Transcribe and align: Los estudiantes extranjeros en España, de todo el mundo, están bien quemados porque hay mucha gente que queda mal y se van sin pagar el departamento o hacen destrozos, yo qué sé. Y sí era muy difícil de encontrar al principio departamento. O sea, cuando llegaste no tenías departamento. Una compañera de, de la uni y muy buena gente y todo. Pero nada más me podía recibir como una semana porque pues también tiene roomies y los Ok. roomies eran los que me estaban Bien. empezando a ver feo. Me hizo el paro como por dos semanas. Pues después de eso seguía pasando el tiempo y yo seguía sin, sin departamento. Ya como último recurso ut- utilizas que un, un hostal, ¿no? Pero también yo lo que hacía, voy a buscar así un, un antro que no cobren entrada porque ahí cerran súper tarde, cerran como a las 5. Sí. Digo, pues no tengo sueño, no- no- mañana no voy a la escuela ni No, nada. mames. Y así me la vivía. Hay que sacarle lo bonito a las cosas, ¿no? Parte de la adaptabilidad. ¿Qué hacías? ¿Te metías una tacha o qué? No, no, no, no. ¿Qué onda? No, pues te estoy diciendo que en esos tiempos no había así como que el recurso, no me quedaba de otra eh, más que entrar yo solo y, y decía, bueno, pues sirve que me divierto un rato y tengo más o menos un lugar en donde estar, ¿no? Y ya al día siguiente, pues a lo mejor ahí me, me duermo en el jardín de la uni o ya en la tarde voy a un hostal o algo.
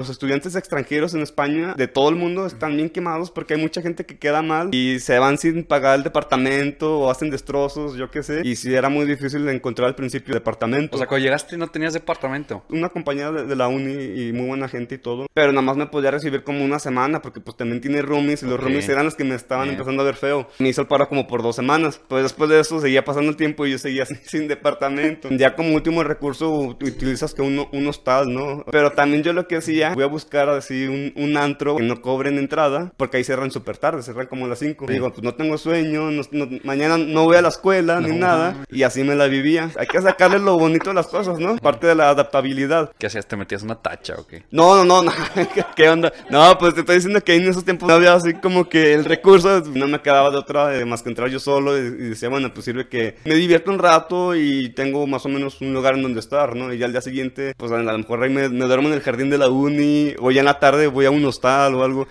Los 0.00 0.08
estudiantes 0.08 0.56
extranjeros 0.56 1.12
en 1.12 1.20
España, 1.20 1.74
de 1.76 1.86
todo 1.86 2.08
el 2.08 2.16
mundo, 2.16 2.46
están 2.46 2.74
bien 2.74 2.88
quemados 2.88 3.30
porque 3.30 3.52
hay 3.52 3.60
mucha 3.60 3.82
gente 3.82 4.06
que 4.06 4.16
queda 4.16 4.40
mal 4.40 4.70
y 4.74 4.98
se 4.98 5.18
van 5.18 5.36
sin 5.36 5.62
pagar 5.62 5.98
el 5.98 6.02
departamento 6.04 7.00
o 7.00 7.10
hacen 7.10 7.28
destrozos, 7.28 7.96
yo 7.98 8.10
qué 8.10 8.22
sé. 8.22 8.40
Y 8.42 8.56
sí 8.56 8.74
era 8.74 8.88
muy 8.88 9.04
difícil 9.04 9.44
de 9.44 9.54
encontrar 9.54 9.88
al 9.88 9.94
principio 9.94 10.32
departamento. 10.32 10.96
O 10.96 10.98
sea, 10.98 11.06
cuando 11.06 11.22
llegaste 11.24 11.58
no 11.58 11.68
tenías 11.68 11.92
departamento. 11.92 12.62
Una 12.70 12.88
compañera 12.88 13.30
de, 13.30 13.44
de 13.44 13.54
la 13.54 13.68
uni 13.68 13.92
y 13.92 14.32
muy 14.32 14.46
buena 14.46 14.68
gente 14.68 14.94
y 14.94 14.98
todo. 14.98 15.26
Pero 15.34 15.52
nada 15.52 15.60
más 15.60 15.76
me 15.76 15.86
podía 15.86 16.10
recibir 16.10 16.44
como 16.44 16.64
una 16.64 16.78
semana 16.78 17.20
porque 17.20 17.40
pues 17.40 17.58
también 17.58 17.82
tiene 17.82 18.00
roomies 18.00 18.42
y 18.42 18.46
los 18.46 18.54
Ok. 18.54 18.62
roomies 18.62 18.88
eran 18.88 19.04
los 19.04 19.14
que 19.16 19.24
me 19.24 19.34
estaban 19.34 19.64
Bien. 19.66 19.74
empezando 19.74 20.00
a 20.00 20.06
ver 20.06 20.14
feo. 20.16 20.48
Me 20.60 20.70
hizo 20.70 20.80
el 20.80 20.86
paro 20.88 21.10
como 21.10 21.26
por 21.26 21.42
dos 21.42 21.56
semanas. 21.56 22.00
Pues 22.08 22.22
después 22.22 22.48
de 22.48 22.58
eso 22.60 22.80
seguía 22.80 23.04
pasando 23.04 23.28
el 23.28 23.36
tiempo 23.36 23.66
y 23.66 23.72
yo 23.72 23.78
seguía 23.78 24.06
sin, 24.06 24.16
sin 24.24 24.48
departamento. 24.48 25.28
Ya 25.30 25.54
como 25.54 25.74
último 25.74 26.02
recurso 26.04 26.50
ut- 26.54 26.82
utilizas 26.88 27.34
que 27.34 27.42
un, 27.42 27.66
un 27.70 27.86
hostal, 27.86 28.32
¿no? 28.32 28.64
Pero 28.72 28.92
también 28.92 29.22
yo 29.22 29.34
lo 29.34 29.46
que 29.46 29.56
hacía, 29.56 29.89
voy 29.94 30.04
a 30.04 30.06
buscar 30.06 30.48
así 30.50 30.86
un, 30.86 31.12
un 31.16 31.36
antro 31.36 31.76
que 31.76 31.82
no 31.82 32.00
cobren 32.00 32.38
entrada 32.38 32.92
porque 32.96 33.16
ahí 33.18 33.24
cerran 33.24 33.50
súper 33.50 33.76
tarde, 33.78 34.02
cerran 34.02 34.26
como 34.26 34.46
a 34.46 34.48
las 34.48 34.58
5. 34.58 34.86
Sí. 34.86 34.92
Digo, 34.92 35.10
pues 35.10 35.22
no 35.22 35.34
tengo 35.34 35.58
sueño, 35.58 36.10
no- 36.10 36.22
no- 36.32 36.48
mañana 36.64 36.98
no 36.98 37.24
voy 37.24 37.36
a 37.36 37.42
la 37.42 37.48
escuela 37.48 38.00
ni 38.00 38.08
No, 38.10 38.16
nada. 38.26 38.50
mames. 38.52 38.66
Y 38.70 38.82
así 38.82 39.02
me 39.04 39.14
la 39.16 39.26
vivía. 39.26 39.70
Hay 39.78 39.86
que 39.86 40.00
sacarle 40.00 40.38
lo 40.38 40.58
bonito 40.58 40.90
a 40.90 40.94
las 40.94 41.06
cosas, 41.06 41.38
¿no? 41.38 41.56
Parte 41.56 41.86
de 41.86 41.94
la 41.94 42.10
adaptabilidad. 42.10 42.92
¿Qué 42.98 43.06
hacías? 43.06 43.26
¿Te 43.26 43.36
metías 43.36 43.62
una 43.62 43.76
tacha 43.76 44.14
o 44.18 44.26
qué? 44.26 44.44
No, 44.50 44.76
no, 44.76 44.84
no, 44.84 45.02
no. 45.02 45.12
¿Qué 45.76 45.88
onda? 45.88 46.12
No, 46.30 46.56
pues 46.58 46.74
te 46.74 46.80
estoy 46.80 46.96
diciendo 46.96 47.20
que 47.22 47.34
en 47.34 47.48
esos 47.48 47.64
tiempos 47.64 47.88
no 47.88 47.94
había 47.94 48.14
así 48.14 48.34
como 48.34 48.68
que 48.68 48.94
el 48.94 49.04
recurso, 49.04 49.60
no 49.74 49.88
me 49.88 50.00
quedaba 50.00 50.30
de 50.30 50.36
otra 50.36 50.76
eh, 50.76 50.84
más 50.84 51.02
que 51.02 51.08
entrar 51.10 51.28
yo 51.28 51.38
solo 51.38 51.76
y, 51.76 51.80
y 51.80 52.08
decía, 52.10 52.28
bueno, 52.28 52.52
pues 52.52 52.64
sirve 52.64 52.88
que 52.88 53.16
me 53.24 53.34
divierto 53.34 53.70
un 53.70 53.78
rato 53.78 54.34
y 54.34 54.70
tengo 54.70 55.06
más 55.06 55.24
o 55.26 55.28
menos 55.28 55.60
un 55.60 55.72
lugar 55.72 55.94
en 55.94 56.02
donde 56.02 56.20
estar, 56.20 56.54
¿no? 56.56 56.72
Y 56.72 56.78
ya 56.78 56.86
al 56.86 56.92
día 56.92 57.00
siguiente, 57.00 57.54
pues 57.56 57.72
a 57.72 57.78
lo 57.82 57.98
mejor 57.98 58.22
ahí 58.22 58.30
me, 58.30 58.48
me 58.48 58.64
duermo 58.66 58.88
en 58.88 58.94
el 58.94 59.00
jardín 59.00 59.30
de 59.30 59.38
la 59.38 59.48
uni 59.48 59.79
o 60.18 60.30
ya 60.30 60.40
en 60.40 60.46
la 60.46 60.58
tarde 60.58 60.86
voy 60.86 61.06
a 61.06 61.10
un 61.10 61.24
hostal 61.24 61.74
o 61.74 61.84
algo. 61.84 62.06